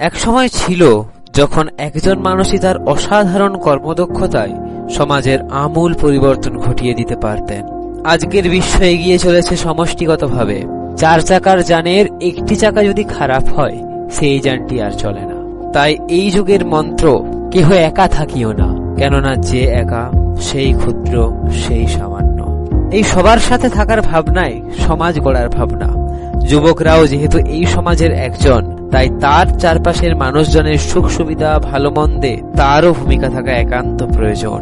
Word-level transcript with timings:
এক 0.00 0.16
সময় 0.16 0.48
ছিল, 0.48 1.02
যখন 1.34 1.68
একজন 1.78 2.18
মানুষই 2.18 2.58
তার 2.58 2.88
অসাধারণ 2.88 3.56
কর্মদক্ষতায় 3.56 4.54
সমাজের 4.90 5.38
আমূল 5.50 5.94
পরিবর্তন 6.00 6.58
ঘটিয়ে 6.58 6.94
দিতে 6.94 7.16
পারতেন। 7.16 7.66
আজকের 8.04 8.50
বিশ্ব 8.50 8.82
এগিয়ে 8.82 9.18
চলেছে 9.18 9.56
সমষ্টিগতভাবে। 9.56 10.64
চার 10.96 11.20
চাকার 11.20 11.62
যানের 11.62 12.06
একটি 12.20 12.56
চাকা 12.56 12.82
যদি 12.82 13.04
খারাপ 13.04 13.48
হয়, 13.48 13.82
সেই 14.10 14.40
যানটি 14.40 14.82
আর 14.82 14.90
চলে 14.90 15.20
না। 15.20 15.70
তাই 15.72 15.96
এই 16.08 16.30
যুগের 16.30 16.66
মন্ত্র, 16.66 17.24
কেহ 17.50 17.72
একা 17.72 18.08
থাকিও 18.08 18.52
না 18.52 18.96
কেননা 18.96 19.34
যে 19.34 19.62
একা, 19.64 20.10
সেই 20.40 20.72
ক্ষুদ্র, 20.72 21.32
সেই 21.52 21.86
সামান্য। 21.86 22.66
এই 22.92 23.02
সবার 23.02 23.38
সাথে 23.38 23.68
থাকার 23.68 24.00
ভাবনায় 24.00 24.60
সমাজ 24.86 25.20
গড়ার 25.20 25.48
ভাবনা। 25.48 25.99
যুবকরাও 26.48 27.06
যেহেতু 27.06 27.38
এই 27.38 27.64
সমাজের 27.66 28.12
একজন, 28.12 28.88
তাই 28.90 29.08
তার 29.20 29.58
চারপাশের 29.58 30.16
মানুষজনের 30.16 30.78
সুখ 30.78 31.08
সুবিধা, 31.08 31.58
ভালো 31.58 31.90
মন্দে 31.90 32.40
তারও 32.56 32.92
ভূমিকা 32.92 33.28
থাকা 33.28 33.52
একান্ত 33.52 34.02
প্রয়োজন। 34.02 34.60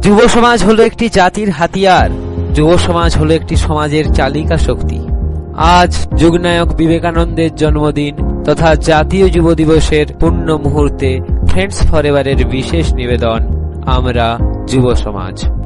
যুব 0.00 0.18
সমাজ 0.28 0.64
হলো 0.64 0.82
একটি 0.82 1.08
জাতির 1.08 1.50
হাতিয়ার। 1.50 2.10
যুব 2.54 2.76
সমাজ 2.76 3.16
হলো 3.16 3.34
একটি 3.34 3.56
সমাজের 3.56 4.12
চালিকা 4.12 4.56
শক্তি। 4.58 5.06
আজ 5.56 6.06
যুগনায়ক 6.16 6.74
বিবেকানন্দের 6.74 7.56
জন্মদিন 7.56 8.44
তথা 8.44 8.74
জাতীয় 8.74 9.28
যুব 9.28 9.54
দিবসের 9.54 10.06
পূর্ণ 10.20 10.56
মুহূর্তে 10.56 11.20
ফ্রেন্ডস 11.48 11.86
ফরেভারের 11.86 12.46
বিশেষ 12.46 12.94
নিবেদন, 12.94 13.40
আমরা 13.86 14.38
যুব 14.66 14.94
সমাজ। 14.94 15.57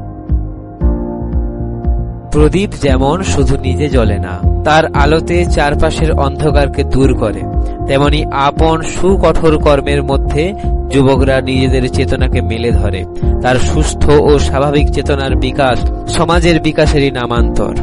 প্রদীপ 2.33 2.69
যেমন 2.81 3.23
শুধু 3.23 3.57
নিজে 3.57 3.89
জ্বলে 3.89 4.19
না, 4.19 4.63
তার 4.63 4.95
আলোতে 4.95 5.45
চারপাশের 5.45 6.11
অন্ধকারকে 6.11 6.83
দূর 6.83 7.17
করে, 7.17 7.41
তেমনি 7.87 8.25
আপন 8.31 8.81
সুকঠোর 8.81 9.57
কর্মের 9.57 10.03
মধ্যে 10.03 10.53
যুবকরা 10.89 11.41
নিজেদের 11.41 11.89
চেতনাকে 11.89 12.41
মেলে 12.41 12.71
ধরে। 12.71 13.05
তার 13.41 13.55
সুস্থ 13.55 14.09
ও 14.09 14.39
স্বাভাবিক 14.39 14.87
চেতনার 14.91 15.35
বিকাশ 15.35 15.77
সমাজের 16.09 16.61
বিকাশেরই 16.61 17.11
নামান্তর। 17.11 17.75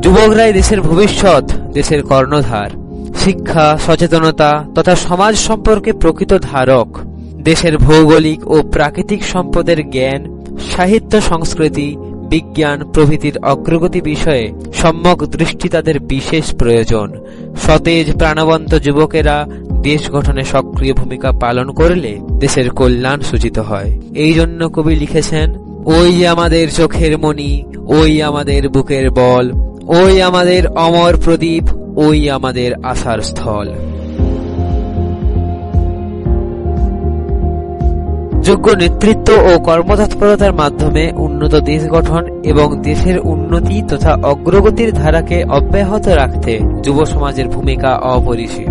যুবকরাই 0.00 0.52
দেশের 0.52 0.80
ভবিষ্যৎ, 0.80 1.52
দেশের 1.72 2.02
কর্ণধার। 2.02 2.70
শিক্ষা, 3.24 3.78
সচেতনতা 3.86 4.64
তথা 4.74 4.94
সমাজ 4.96 5.34
সম্পর্কে 5.36 5.92
প্রকৃত 5.92 6.32
ধারক। 6.42 6.98
দেশের 7.42 7.78
ভৌগোলিক 7.78 8.50
ও 8.50 8.62
প্রাকৃতিক 8.72 9.24
সম্পদের 9.24 9.90
জ্ঞান, 9.90 10.20
সাহিত্য 10.70 11.20
সংস্কৃতি 11.20 11.96
বিজ্ঞান 12.28 12.92
প্রভৃতির 12.92 13.38
অগ্রগতি 13.38 14.00
বিষয়ে 14.00 14.52
সম্যক 14.74 15.24
দৃষ্টি 15.24 15.68
তাদের 15.68 16.00
বিশেষ 16.00 16.54
প্রয়োজন। 16.54 17.12
সতেজ 17.66 18.16
প্রাণবন্ত 18.16 18.74
যুবকেরা 18.74 19.46
দেশ 19.82 20.10
গঠনে 20.10 20.44
সক্রিয় 20.44 20.94
ভূমিকা 20.94 21.32
পালন 21.32 21.70
করলে 21.70 22.18
দেশের 22.38 22.70
কল্যাণ 22.70 23.20
সূচিত 23.20 23.58
হয়। 23.58 23.98
এই 24.14 24.32
জন্য 24.32 24.68
কবি 24.68 24.96
লিখেছেন, 24.96 25.54
ওই 25.84 26.26
আমাদের 26.26 26.70
চোখের 26.70 27.18
মণি, 27.18 27.64
ওই 27.86 28.22
আমাদের 28.22 28.68
বুকের 28.68 29.10
বল, 29.10 29.52
ওই 29.86 30.22
আমাদের 30.22 30.66
অমর 30.66 31.16
প্রদীপ, 31.24 31.64
ওই 31.96 32.30
আমাদের 32.30 32.74
আশার 32.82 33.20
স্থল। 33.20 33.68
যোগ্য 38.48 38.70
নেতৃত্ব 38.70 39.28
ও 39.54 39.58
কর্মতৎপরতার 39.58 40.52
মাধ্যমে 40.52 41.12
উন্নত 41.16 41.54
দেশ 41.54 41.88
গঠন 41.88 42.42
এবং 42.44 42.82
দেশের 42.82 43.20
উন্নতি 43.20 43.82
তথা 43.88 44.12
অগ্রগতির 44.22 44.92
ধারাকে 44.92 45.44
অব্যাহত 45.44 46.08
রাখতে 46.08 46.58
যুব 46.82 47.04
সমাজের 47.04 47.48
ভূমিকা 47.48 47.96
অপরিসীম। 47.96 48.70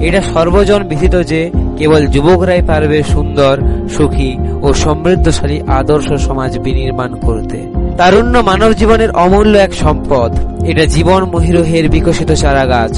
এটা 0.00 0.22
সর্বজন 0.22 0.82
বিধিত 0.82 1.22
যে 1.22 1.50
কেবল 1.78 2.06
যুবকরাই 2.06 2.62
পারবে 2.62 3.02
সুন্দর, 3.02 3.60
সুখী 3.88 4.36
ও 4.62 4.72
সমৃদ্ধশালী 4.72 5.60
আদর্শ 5.60 6.12
সমাজ 6.12 6.58
বিনির্মাণ 6.58 7.14
করতে। 7.14 7.58
তারুণ্য 7.96 8.38
মানব 8.38 8.72
জীবনের 8.72 9.10
অমূল্য 9.10 9.58
এক 9.58 9.74
সম্পদ। 9.74 10.32
এটা 10.64 10.84
জীবন 10.86 11.24
মহিরোহের 11.24 11.90
বিকশিত 11.90 12.32
চারাগাছ। 12.32 12.94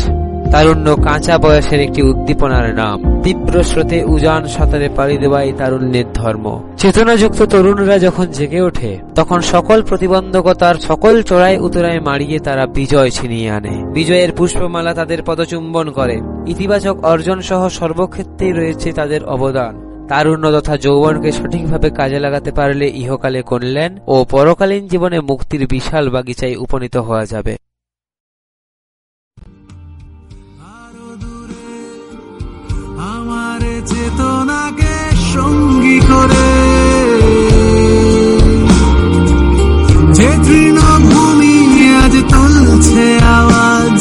তারুণ্য 0.52 0.96
কাঁচা 0.96 1.38
বয়সের 1.38 1.80
একটি 1.80 2.02
উদ্দীপনার 2.02 2.74
নাম। 2.74 3.22
তীব্র 3.22 3.62
স্রোতে 3.62 4.04
উজান 4.04 4.46
সাঁতারে 4.46 4.88
পাড়ি 4.96 5.18
দেওয়াই 5.18 5.52
তারুণ্যের 5.58 6.04
ধর্ম। 6.14 6.60
চেতনাযুক্ত 6.76 7.42
তরুণরা 7.42 7.98
যখন 7.98 8.26
জেগে 8.26 8.60
ওঠে, 8.60 8.98
তখন 9.14 9.40
সকল 9.40 9.82
প্রতিবন্ধকতার 9.82 10.74
সকল 10.74 11.22
চড়াই 11.22 11.58
উতরায় 11.58 12.00
মারিয়ে 12.00 12.38
তারা 12.38 12.66
বিজয় 12.66 13.10
ছিনিয়ে 13.10 13.50
আনে। 13.50 13.84
বিজয়ের 13.92 14.32
পুষ্পমালা 14.32 14.94
তাদের 14.94 15.22
পদচুম্বন 15.22 15.90
করে। 15.90 16.20
ইতিবাচক 16.46 17.04
অর্জন 17.04 17.40
সহ 17.40 17.68
সর্বক্ষেত্রেই 17.68 18.52
রয়েছে 18.52 18.92
তাদের 18.92 19.24
অবদান। 19.24 19.74
তারুণ্য 20.08 20.52
তথা 20.52 20.76
যৌবনকে 20.76 21.32
সঠিকভাবে 21.32 21.90
কাজে 21.90 22.18
লাগাতে 22.18 22.50
পারলে 22.52 22.86
ইহকালে 22.88 23.42
কল্যাণ 23.42 23.98
ও 24.06 24.24
পরকালীন 24.24 24.88
জীবনে 24.88 25.20
মুক্তির 25.20 25.66
বিশাল 25.66 26.10
বাগিচায় 26.10 26.56
উপনীত 26.56 26.96
হওয়া 26.96 27.26
যাবে। 27.26 27.56
চেতনাকে 33.86 34.96
সঙ্গী 35.34 35.98
করে। 36.08 36.50
যে 40.12 40.30
তৃণভূমি 40.44 41.56
আজ 42.02 42.14
তুলছে 42.32 43.06
আওয়াজ, 43.18 43.96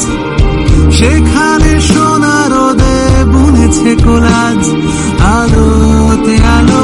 সেখানে 0.98 1.80
সোনার 1.80 2.50
রোদে 2.52 2.98
বুনেছে 3.32 3.90
কোলাজ। 4.04 4.62
আলোতে 5.36 6.34
আলোতে 6.56 6.79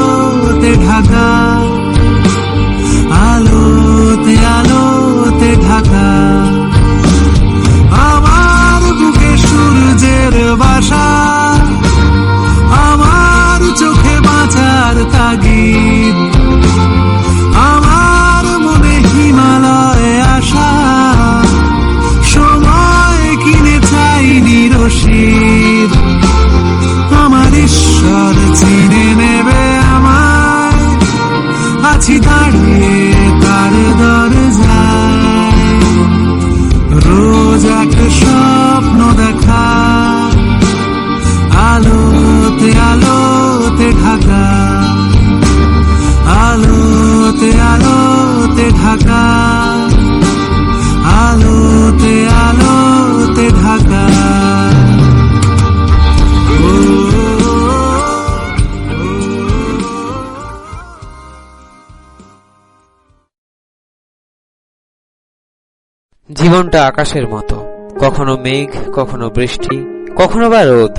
জীবনটা 66.35 66.83
আকাশের 66.83 67.29
মতো। 67.29 67.65
কখনো 67.99 68.37
মেঘ, 68.37 68.69
কখনো 68.93 69.29
বৃষ্টি, 69.29 70.05
কখনো 70.15 70.49
বা 70.49 70.63
রোদ। 70.63 70.91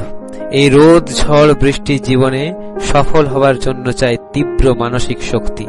এই 0.51 0.69
রোদ, 0.71 1.09
ঝড়, 1.09 1.55
বৃষ্টি 1.55 1.99
জীবনে 1.99 2.55
সফল 2.81 3.27
হবার 3.27 3.59
জন্য 3.59 3.93
চাই 3.93 4.17
তীব্র 4.33 4.75
মানসিক 4.75 5.23
শক্তি। 5.23 5.67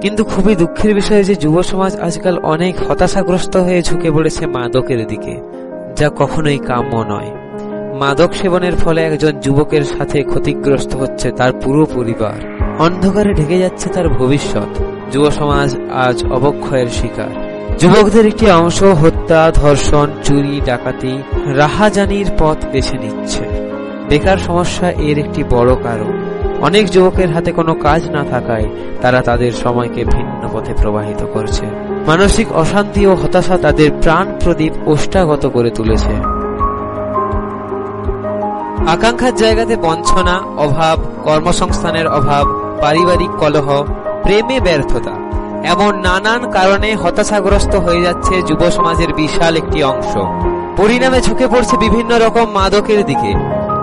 কিন্তু 0.00 0.24
খুবই 0.24 0.56
দুঃখের 0.56 0.94
বিষয় 0.94 1.24
যে 1.24 1.34
যুব 1.34 1.62
সমাজ 1.62 2.00
আজকাল 2.00 2.38
অনেক 2.38 2.76
হতাশাগ্রস্ত 2.88 3.56
হয়ে 3.56 3.82
ঝুঁকে 3.82 4.10
পড়েছে 4.10 4.46
মাদকের 4.46 5.06
দিকে, 5.06 5.40
যা 5.96 6.10
কখনোই 6.16 6.58
কাম্য 6.58 6.96
নয়। 6.96 7.30
মাদক 7.94 8.32
সেবনের 8.32 8.76
ফলে 8.76 9.04
একজন 9.04 9.32
যুবকের 9.40 9.82
সাথে 9.82 10.22
ক্ষতিগ্রস্ত 10.22 10.96
হচ্ছে 10.96 11.30
তার 11.30 11.52
পুরো 11.62 11.86
পরিবার। 11.94 12.56
অন্ধকারে 12.78 13.34
ঢেকে 13.34 13.58
যাচ্ছে 13.58 13.88
তার 13.88 14.08
ভবিষ্যৎ। 14.08 14.82
যুব 15.12 15.30
সমাজ 15.30 15.76
আজ 15.94 16.24
অবক্ষয়ের 16.24 16.86
শিকার। 16.86 17.45
যুবকদের 17.78 18.26
একটি 18.26 18.50
অংশ 18.50 18.82
হত্যা, 18.82 19.50
ধর্ষণ, 19.54 20.06
চুরি, 20.24 20.60
ডাকাতি, 20.64 21.22
রাহাজানির 21.46 22.30
পথ 22.38 22.56
বেছে 22.72 22.98
নিচ্ছে। 22.98 23.44
বেকার 24.08 24.36
সমস্যা 24.36 24.90
এর 24.90 25.18
একটি 25.18 25.44
বড় 25.44 25.74
কারণ। 25.74 26.24
অনেক 26.60 26.90
যুবকের 26.90 27.32
হাতে 27.32 27.52
কোনো 27.52 27.74
কাজ 27.74 28.10
না 28.10 28.24
থাকায় 28.24 28.64
তারা 29.02 29.20
তাদের 29.20 29.52
সময়কে 29.52 30.04
ভিন্ন 30.04 30.48
পথে 30.52 30.74
প্রবাহিত 30.74 31.26
করছে। 31.32 31.66
মানসিক 32.06 32.52
অশান্তি 32.52 33.06
ও 33.06 33.14
হতাশা 33.14 33.58
তাদের 33.58 33.90
প্রাণ 34.02 34.26
প্রদীপ 34.44 34.72
ওষ্ঠাগত 34.86 35.46
করে 35.46 35.70
তুলেছে। 35.70 36.12
আকাঙ্ক্ষার 38.86 39.34
জায়গাতে 39.34 39.76
বঞ্চনা, 39.76 40.40
অভাব, 40.56 40.98
কর্মসংস্থানের 41.24 42.08
অভাব, 42.08 42.76
পারিবারিক 42.80 43.30
কলহ, 43.30 43.84
প্রেমে 44.22 44.60
ব্যর্থতা। 44.60 45.25
এমন 45.66 45.92
নানান 45.98 46.50
কারণে 46.50 46.94
হতাশাগ্রস্ত 46.94 47.74
হয়ে 47.76 48.00
যাচ্ছে 48.02 48.42
যুব 48.42 48.70
সমাজের 48.70 49.12
বিশাল 49.12 49.56
একটি 49.56 49.84
অংশ। 49.84 50.12
পরিণামে 50.76 51.20
ঝুঁকে 51.20 51.46
পড়ছে 51.48 51.76
বিভিন্ন 51.76 52.18
রকম 52.18 52.50
মাদকের 52.50 53.04
দিকে। 53.04 53.32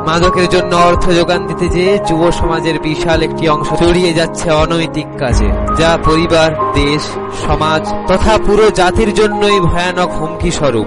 মাদকের 0.06 0.50
জন্য 0.50 0.76
অর্থ 0.76 1.10
যোগান 1.10 1.48
দিতে 1.48 1.68
যেয়ে 1.70 2.00
যুব 2.08 2.32
সমাজের 2.32 2.80
বিশাল 2.80 3.22
একটি 3.22 3.50
অংশ 3.50 3.70
জড়িয়ে 3.82 4.14
যাচ্ছে 4.14 4.52
অনৈতিক 4.52 5.08
কাজে, 5.20 5.50
যা 5.78 5.98
পরিবার, 6.06 6.50
দেশ, 6.74 7.04
সমাজ 7.48 7.94
তথা 8.08 8.38
পুরো 8.46 8.66
জাতির 8.72 9.14
জন্যই 9.14 9.60
ভয়ানক 9.60 10.10
হুমকি 10.20 10.52
স্বরূপ। 10.52 10.86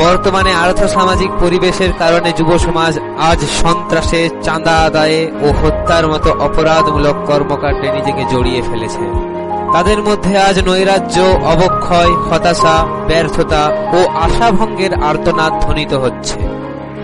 বর্তমানে 0.00 0.52
আর্থ 0.54 0.84
সামাজিক 0.84 1.30
পরিবেশের 1.40 1.92
কারণে 1.98 2.32
যুব 2.32 2.58
সমাজ 2.58 2.98
আজ 3.18 3.40
সন্ত্রাসে, 3.62 4.28
চাঁদা 4.42 4.76
আদায়ে 4.78 5.20
ও 5.42 5.46
হত্যার 5.60 6.08
মতো 6.08 6.30
অপরাধমূলক 6.40 7.16
কর্মকাণ্ডে 7.26 7.88
নিজেকে 7.92 8.22
জড়িয়ে 8.30 8.62
ফেলেছে। 8.62 9.04
তাদের 9.72 10.02
মধ্যে 10.02 10.38
আজ 10.38 10.68
নৈরাজ্য, 10.68 11.20
অবক্ষয়, 11.20 12.12
হতাশা, 12.30 12.76
ব্যর্থতা 13.06 13.62
ও 13.92 14.08
আশাভঙ্গের 14.14 15.02
আর্তনাদ 15.02 15.52
ধ্বনিত 15.60 15.94
হচ্ছে। 15.94 16.38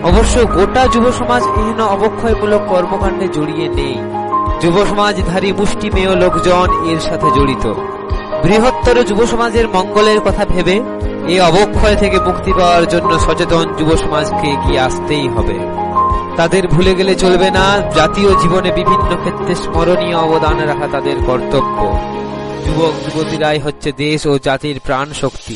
অবশ্য 0.03 0.45
গোটা 0.53 0.87
যুব 0.87 1.11
সমাজ 1.19 1.43
এহেন 1.43 1.81
অবক্ষয়মূলক 1.81 2.61
কর্মকাণ্ডে 2.67 3.27
জড়িয়ে 3.27 3.67
নেই। 3.69 3.95
যুব 4.61 4.85
সমাজধারী 4.89 5.51
মুষ্টিমেয় 5.51 6.15
লোকজন 6.15 6.67
এর 6.89 6.99
সাথে 6.99 7.27
জড়িত। 7.35 7.73
বৃহত্তর 8.43 9.03
যুব 9.03 9.25
সমাজের 9.25 9.67
মঙ্গলের 9.67 10.19
কথা 10.19 10.45
ভেবে 10.45 10.81
এই 11.27 11.39
অবক্ষয় 11.39 11.95
থেকে 11.95 12.19
মুক্তি 12.19 12.53
পাওয়ার 12.53 12.87
জন্য 12.87 13.19
সচেতন 13.19 13.65
যুব 13.77 13.95
সমাজকে 13.95 14.47
এগিয়ে 14.47 14.79
আসতেই 14.79 15.27
হবে। 15.27 15.59
তাদের 16.37 16.67
ভুলে 16.67 16.95
গেলে 16.95 17.15
চলবে 17.15 17.51
না, 17.51 17.65
জাতীয় 17.95 18.35
জীবনে 18.35 18.71
বিভিন্ন 18.71 19.17
ক্ষেত্রে 19.17 19.55
স্মরণীয় 19.55 20.17
অবদান 20.17 20.57
রাখা 20.67 20.87
তাদের 20.91 21.15
কর্তব্য। 21.25 21.79
যুবক, 22.65 22.93
যুবতীরাই 23.03 23.59
হচ্ছে 23.59 23.89
দেশ 23.91 24.21
ও 24.25 24.33
জাতির 24.37 24.77
প্রাণ 24.85 25.07
শক্তি। 25.21 25.55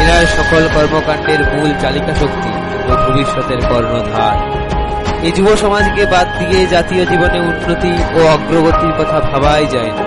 এরাই 0.00 0.26
সকল 0.36 0.62
কর্মকাণ্ডের 0.74 1.40
মূল 1.52 1.70
চালিকা 1.82 2.14
শক্তি 2.14 2.50
ও 2.88 2.92
ভবিষ্যতের 3.04 3.60
কর্ণধার। 3.68 4.36
এই 5.26 5.32
যুব 5.32 5.48
সমাজকে 5.56 6.02
বাদ 6.06 6.28
দিয়ে 6.38 6.66
জাতীয় 6.66 7.02
জীবনে 7.06 7.38
উন্নতি 7.40 7.92
ও 8.14 8.20
অগ্রগতির 8.26 8.92
কথা 8.98 9.18
ভাবাই 9.20 9.66
যায় 9.66 9.92
না। 9.98 10.04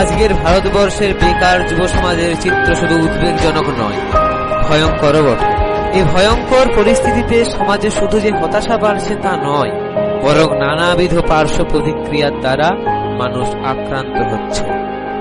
আজকের 0.00 0.30
ভারতবর্ষের 0.34 1.10
বেকার 1.14 1.58
যুব 1.68 1.80
সমাজের 1.86 2.32
চিত্র 2.40 2.68
শুধু 2.74 2.94
উদ্বেগজনক 3.04 3.66
নয় 3.80 3.98
ভয়ঙ্কর 4.68 5.14
এই 5.94 6.04
ভয়ঙ্কর 6.12 6.66
পরিস্থিতিতে 6.76 7.36
সমাজে 7.44 7.90
শুধু 7.90 8.16
যে 8.20 8.30
হতাশা 8.30 8.76
বাড়ছে 8.78 9.12
তা 9.22 9.32
নয় 9.44 9.72
বরং 10.22 10.58
নানাবিধ 10.58 11.20
পার্শ্ব 11.28 11.64
প্রতিক্রিয়ার 11.70 12.40
দ্বারা 12.40 12.68
মানুষ 13.18 13.48
আক্রান্ত 13.48 14.16
হচ্ছে। 14.32 14.64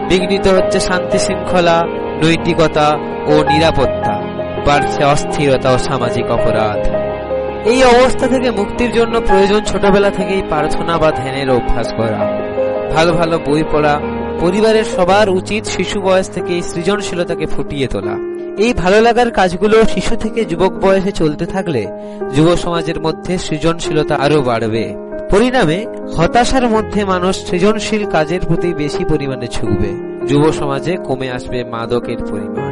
বিঘ্নিত 0.10 0.48
হচ্ছে 0.48 0.80
শান্তি 0.80 1.20
শৃঙ্খলা, 1.20 1.84
নৈতিকতা 2.24 2.98
ও 3.28 3.44
নিরাপত্তা, 3.44 4.22
বাড়ছে 4.66 5.04
অস্থিরতা 5.04 5.72
ও 5.72 5.78
সামাজিক 5.78 6.26
অপরাধ। 6.32 6.82
এই 7.68 7.84
অবস্থা 7.84 8.28
থেকে 8.28 8.52
মুক্তির 8.52 8.92
জন্য 8.92 9.22
প্রয়োজন 9.22 9.62
ছোটবেলা 9.62 10.10
থেকেই 10.10 10.42
প্রার্থনা 10.50 10.98
বা 10.98 11.12
ধ্যানের 11.12 11.50
অভ্যাস 11.52 11.94
করা। 11.94 12.20
ভালো 12.96 13.14
ভালো 13.14 13.40
বই 13.40 13.64
পড়া 13.72 14.00
পরিবারের 14.42 14.84
সবার 14.96 15.30
উচিত 15.30 15.66
শিশু 15.66 16.02
বয়স 16.02 16.30
থেকে 16.30 16.62
সৃজনশীলতাকে 16.62 17.46
ফুটিয়ে 17.46 17.88
তোলা। 17.88 18.16
এই 18.58 18.74
ভালো 18.74 19.02
লাগার 19.02 19.32
কাজগুলো 19.32 19.78
শিশু 19.86 20.16
থেকে 20.16 20.46
যুবক 20.46 20.72
বয়সে 20.72 21.12
চলতে 21.12 21.46
থাকলে 21.46 21.82
যুব 22.36 22.48
সমাজের 22.56 23.02
মধ্যে 23.02 23.38
সৃজনশীলতা 23.38 24.16
আরও 24.16 24.42
বাড়বে। 24.42 24.96
পরিণামে 25.32 25.80
হতাশার 26.16 26.66
মধ্যে 26.70 27.06
মানুষ 27.06 27.36
সৃজনশীল 27.46 28.04
কাজের 28.10 28.42
প্রতি 28.48 28.70
বেশি 28.74 29.04
পরিমাণে 29.06 29.48
ঝুঁকবে 29.48 29.92
যুব 30.28 30.44
সমাজে 30.52 30.94
কমে 31.06 31.28
আসবে 31.32 31.60
মাদকের 31.64 32.20
পরিমাণ। 32.30 32.72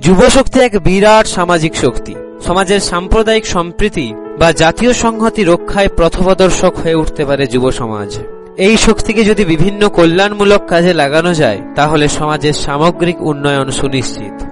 যুব 0.00 0.20
শক্তি 0.28 0.58
এক 0.60 0.74
বিরাট 0.84 1.26
সামাজিক 1.26 1.72
শক্তি। 1.76 2.14
সমাজের 2.46 2.80
সাম্প্রদায়িক 2.80 3.46
সম্প্রীতি 3.46 4.06
বা 4.38 4.52
জাতীয় 4.52 4.92
সংহতি 4.92 5.44
রক্ষায় 5.44 5.88
প্রথমদর্শক 5.88 6.76
হয়ে 6.76 6.94
উঠতে 6.94 7.24
পারে 7.24 7.46
যুব 7.46 7.70
সমাজ। 7.70 8.18
এই 8.56 8.76
শক্তিকে 8.76 9.24
যদি 9.24 9.44
বিভিন্ন 9.44 9.88
কল্যাণমূলক 9.88 10.66
কাজে 10.68 10.94
লাগানো 10.94 11.34
যায়, 11.34 11.58
তাহলে 11.74 12.08
সমাজের 12.08 12.52
সামগ্রিক 12.52 13.22
উন্নয়ন 13.22 13.70
সুনিশ্চিত। 13.70 14.42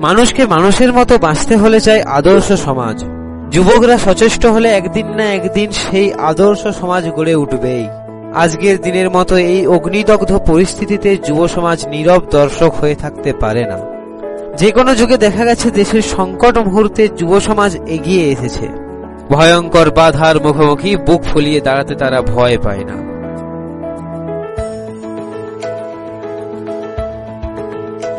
মানুষকে 0.00 0.46
মানুষের 0.46 0.92
মতো 0.92 1.18
বাঁচতে 1.18 1.56
হলে 1.56 1.80
চাই 1.80 2.02
আদর্শ 2.02 2.52
সমাজ। 2.52 3.04
যুবকরা 3.50 3.98
সচেষ্ট 3.98 4.46
হলে 4.46 4.68
একদিন 4.68 5.06
না 5.06 5.24
একদিন 5.24 5.70
সেই 5.70 6.12
আদর্শ 6.12 6.66
সমাজ 6.80 7.10
গড়ে 7.10 7.34
উঠবেই। 7.34 7.88
আজকের 8.34 8.80
দিনের 8.80 9.10
মতো 9.10 9.36
এই 9.36 9.66
অগ্নিদগ্ধ 9.66 10.38
পরিস্থিতিতে 10.46 11.16
যুব 11.16 11.48
সমাজ 11.48 11.88
নীরব 11.88 12.22
দর্শক 12.30 12.74
হয়ে 12.74 12.94
থাকতে 12.94 13.32
পারে 13.32 13.64
না। 13.64 13.78
যে 14.56 14.70
কোনো 14.70 14.94
যুগে 14.94 15.16
দেখা 15.16 15.44
গেছে 15.44 15.70
দেশের 15.70 16.02
সংকট 16.02 16.58
মুহূর্তে 16.58 17.08
যুব 17.08 17.40
সমাজ 17.40 17.76
এগিয়ে 17.86 18.28
এসেছে। 18.28 18.85
ভয়ঙ্কর 19.30 19.90
বাধার 19.90 20.40
মুখোমুখি 20.40 20.96
বুক 20.96 21.22
ফুলিয়ে 21.22 21.60
দাঁড়াতে 21.60 21.94
তারা 21.94 22.22
ভয় 22.22 22.58
পায় 22.58 22.84
না। 22.84 22.96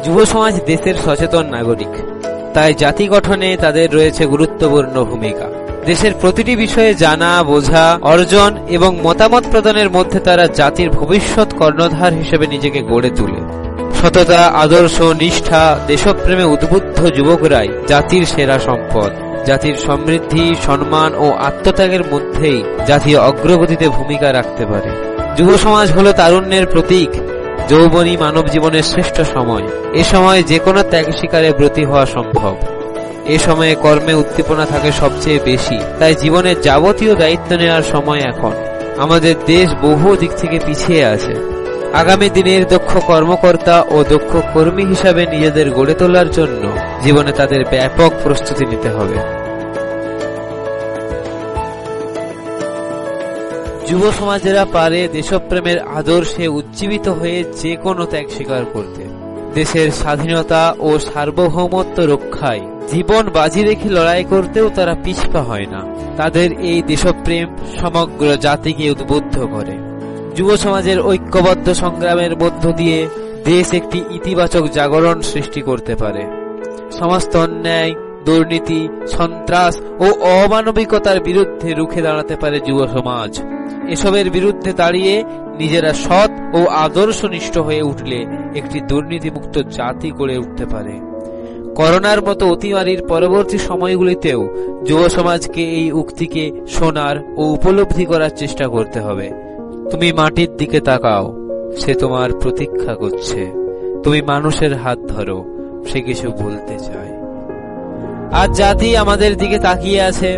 যুব 0.03 0.25
সমাজ 0.25 0.55
দেশের 0.65 0.95
সচেতন 1.05 1.45
নাগরিক, 1.45 1.93
তাই 2.53 2.73
জাতি 2.73 3.07
গঠনে 3.07 3.57
তাদের 3.57 3.87
রয়েছে 3.93 4.25
গুরুত্বপূর্ণ 4.25 5.03
ভূমিকা। 5.03 5.47
দেশের 5.85 6.13
প্রতিটি 6.21 6.55
বিষয়ে 6.55 6.93
জানা, 6.93 7.43
বোঝা, 7.43 7.99
অর্জন 8.01 8.51
এবং 8.67 8.97
মতামত 9.03 9.43
প্রদানের 9.51 9.89
মধ্যে 9.89 10.19
তারা 10.19 10.47
জাতির 10.47 10.89
ভবিষ্যৎ 10.89 11.53
কর্ণধার 11.53 12.13
হিসেবে 12.13 12.47
নিজেকে 12.47 12.81
গড়ে 12.81 13.09
তোলে। 13.09 13.41
সততা, 14.01 14.41
আদর্শ, 14.63 15.01
নিষ্ঠা, 15.01 15.79
দেশপ্রেমে 15.87 16.43
উদ্বুদ্ধ 16.43 16.97
যুবকরাই 17.07 17.67
জাতির 17.87 18.25
সেরা 18.25 18.59
সম্পদ। 18.59 19.11
জাতির 19.47 19.75
সমৃদ্ধি, 19.75 20.55
সম্মান 20.65 21.15
ও 21.15 21.25
আত্মত্যাগের 21.31 22.03
মধ্যেই 22.13 22.63
জাতীয় 22.87 23.19
অগ্রগতিতে 23.19 23.89
ভূমিকা 23.89 24.33
রাখতে 24.33 24.65
পারে। 24.65 24.89
যুব 25.37 25.57
সমাজ 25.57 25.91
হল 25.91 26.11
তারুণ্যের 26.11 26.65
প্রতীক, 26.65 27.09
যৌবনী 27.69 28.17
মানব 28.17 28.47
জীবনের 28.47 28.83
শ্রেষ্ঠ 28.83 29.21
সময়। 29.21 29.65
এ 29.93 30.03
সময় 30.03 30.43
যে 30.43 30.59
কোনো 30.59 30.83
ত্যাগ 30.83 31.05
শিকারে 31.11 31.51
ব্রতী 31.51 31.85
হওয়া 31.85 32.05
সম্ভব। 32.05 32.55
এ 33.25 33.37
সময়ে 33.37 33.75
কর্মে 33.75 34.13
উদ্দীপনা 34.13 34.65
থাকে 34.65 34.91
সবচেয়ে 34.91 35.39
বেশি। 35.45 35.79
তাই 35.99 36.15
জীবনের 36.15 36.61
যাবতীয় 36.61 37.15
দায়িত্ব 37.15 37.55
নেওয়ার 37.55 37.83
সময় 37.83 38.19
এখন। 38.19 38.51
আমাদের 38.97 39.35
দেশ 39.45 39.69
বহু 39.81 40.15
দিক 40.15 40.31
থেকে 40.37 40.59
পিছিয়ে 40.65 41.05
আছে। 41.05 41.56
আগামী 41.97 42.29
দিনের 42.29 42.67
দক্ষ 42.67 42.97
কর্মকর্তা 43.07 43.81
ও 43.89 44.03
দক্ষ 44.09 44.37
কর্মী 44.53 44.85
হিসাবে 44.85 45.25
নিজেদের 45.25 45.71
গড়ে 45.71 45.93
তোলার 45.93 46.29
জন্য 46.29 46.71
জীবনে 47.01 47.31
তাদের 47.31 47.65
ব্যাপক 47.69 48.11
প্রস্তুতি 48.23 48.65
নিতে 48.65 48.89
হবে। 48.89 49.17
যুব 53.87 54.11
সমাজেরা 54.19 54.65
পারে 54.65 55.07
দেশপ্রেমের 55.07 55.79
আদর্শে 55.79 56.47
উজ্জীবিত 56.47 57.07
হয়ে 57.07 57.43
যে 57.61 57.75
কোনো 57.75 58.05
ত্যাগ 58.05 58.27
স্বীকার 58.29 58.65
করতে। 58.73 59.03
দেশের 59.53 59.91
স্বাধীনতা 59.91 60.75
ও 60.79 60.99
সার্বভৌমত্ব 60.99 62.03
রক্ষায় 62.03 62.61
জীবন 62.87 63.29
বাজি 63.29 63.63
রেখে 63.63 63.89
লড়াই 63.89 64.23
করতেও 64.23 64.69
তারা 64.69 64.95
পিছপা 65.03 65.41
হয় 65.41 65.65
না। 65.65 65.81
তাদের 66.17 66.51
এই 66.51 66.81
দেশপ্রেম 66.81 67.47
সমগ্র 67.79 68.35
জাতিকে 68.35 68.91
উদ্বুদ্ধ 68.91 69.39
করে। 69.39 69.96
যুব 70.37 70.55
সমাজের 70.55 70.99
ঐক্যবদ্ধ 71.01 71.73
সংগ্রামের 71.73 72.37
মধ্য 72.37 72.71
দিয়ে 72.71 73.07
দেশ 73.45 73.73
একটি 73.73 74.03
ইতিবাচক 74.11 74.63
জাগরণ 74.67 75.21
সৃষ্টি 75.21 75.61
করতে 75.61 75.95
পারে। 75.95 76.23
সমস্ত 76.99 77.35
অন্যায়, 77.35 77.91
দুর্নীতি, 78.25 78.81
সন্ত্রাস 79.07 79.73
ও 79.99 80.05
অমানবিকতার 80.43 81.19
বিরুদ্ধে 81.19 81.73
রুখে 81.73 82.01
দাঁড়াতে 82.01 82.35
পারে 82.35 82.59
যুব 82.59 82.87
সমাজ 82.87 83.31
এসবের 83.89 84.29
বিরুদ্ধে 84.29 84.73
দাঁড়িয়ে 84.73 85.23
নিজেরা 85.57 85.93
সৎ 85.93 86.31
ও 86.53 86.59
আদর্শনিষ্ঠ 86.67 87.57
হয়ে 87.57 87.81
উঠলে 87.81 88.25
একটি 88.55 88.79
দুর্নীতিমুক্ত 88.79 89.55
জাতি 89.59 90.11
গড়ে 90.11 90.37
উঠতে 90.37 90.65
পারে। 90.65 90.95
করোনার 91.75 92.19
মতো 92.23 92.43
অতিমারির 92.51 93.01
পরবর্তী 93.01 93.57
সময়গুলিতেও 93.57 94.41
যুব 94.85 95.01
সমাজকে 95.07 95.63
এই 95.79 95.91
উক্তিকে 95.91 96.43
শোনার 96.67 97.15
ও 97.37 97.41
উপলব্ধি 97.45 98.05
করার 98.05 98.33
চেষ্টা 98.35 98.67
করতে 98.67 98.99
হবে। 98.99 99.46
তুমি 99.91 100.11
মাটির 100.11 100.57
দিকে 100.57 100.79
তাকাও, 100.79 101.35
সে 101.77 101.93
তোমার 101.93 102.29
প্রতীক্ষা 102.41 102.95
করছে। 102.95 103.51
তুমি 104.03 104.21
মানুষের 104.21 104.75
হাত 104.75 104.97
ধরো, 105.07 105.45
সে 105.87 106.01
কিছু 106.01 106.31
বলতে 106.31 106.79
চায়। 106.79 107.11
আজ 108.31 108.57
জাতি 108.57 108.97
আমাদের 108.97 109.37
দিকে 109.37 109.59
তাকিয়ে 109.59 110.01
আছে, 110.01 110.37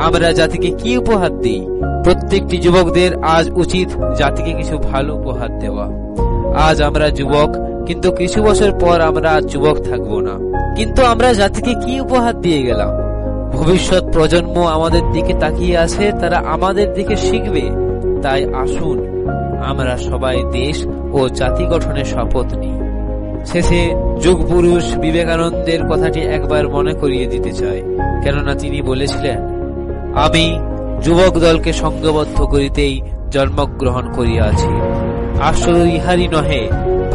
আমরা 0.00 0.32
জাতিকে 0.32 0.70
কি 0.70 0.96
উপহার 0.96 1.38
দিই? 1.38 1.66
প্রত্যেকটি 2.04 2.58
যুবকদের 2.58 3.10
আজ 3.22 3.50
উচিত 3.56 3.88
জাতিকে 4.18 4.52
কিছু 4.52 4.78
ভালো 4.78 5.16
উপহার 5.16 5.58
দেওয়া। 5.58 5.86
আজ 6.56 6.82
আমরা 6.82 7.10
যুবক, 7.10 7.50
কিন্তু 7.86 8.12
কিছু 8.12 8.42
বছর 8.42 8.72
পর 8.80 9.00
আমরা 9.00 9.30
আর 9.30 9.42
যুবক 9.42 9.76
থাকব 9.78 10.20
না। 10.20 10.34
কিন্তু 10.76 11.02
আমরা 11.02 11.32
জাতিকে 11.32 11.74
কি 11.74 12.00
উপহার 12.00 12.40
দিয়ে 12.40 12.62
গেলাম? 12.62 12.90
ভবিষ্যৎ 13.52 14.12
প্রজন্ম 14.12 14.66
আমাদের 14.66 15.02
দিকে 15.12 15.34
তাকিয়ে 15.40 15.78
আছে, 15.78 16.12
তারা 16.20 16.36
আমাদের 16.36 16.94
দিকে 16.94 17.16
শিখবে। 17.16 17.89
তাই 18.24 18.42
আসুন, 18.62 18.98
আমরা 19.70 19.94
সবাই 20.08 20.36
দেশ 20.58 20.76
ও 21.16 21.18
জাতি 21.38 21.64
গঠনের 21.72 22.08
শপথ 22.12 22.48
নিই। 22.62 22.76
শেষে 23.50 23.82
যুগ 24.24 24.38
পুরুষ 24.50 24.84
বিবেকানন্দের 25.02 25.80
কথাটি 25.90 26.20
একবার 26.36 26.64
মনে 26.74 26.92
করিয়ে 27.00 27.26
দিতে 27.32 27.52
চাই, 27.60 27.80
কেননা 28.22 28.52
তিনি 28.62 28.78
বলেছিলেন, 28.90 29.38
আমি 30.24 30.46
যুবক 31.04 31.34
দলকে 31.46 31.70
সঙ্গবদ্ধ 31.82 32.38
করিতেই 32.52 32.94
জন্মগ্রহণ 33.34 34.04
করিয়াছি 34.16 34.72
আসল 35.50 35.76
ইহারি 35.96 36.26
নহে, 36.34 36.62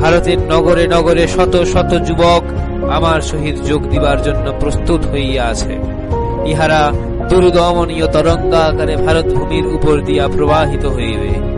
ভারতের 0.02 0.40
নগরে 0.52 0.86
নগরে 0.96 1.24
শত 1.36 1.54
শত 1.74 1.92
যুবক 2.08 2.44
আমার 2.98 3.20
সহিত 3.30 3.58
যোগ 3.70 3.82
দিবার 3.92 4.20
জন্য 4.28 4.46
প্রস্তুত 4.62 5.02
হইয়া 5.12 5.44
আছে। 5.52 5.74
ইহারা 6.52 6.82
দুর্দমনীয় 7.30 8.08
তরঙ্গাকারে 8.08 8.96
ভারত 9.06 9.28
ভূমির 9.36 9.66
উপর 9.68 9.96
দিয়া 10.08 10.26
প্রবাহিত 10.28 10.84
হইবে। 10.86 11.55